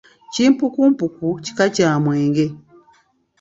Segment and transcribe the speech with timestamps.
[0.33, 2.45] Kimpukumpuku kika kya mwenge.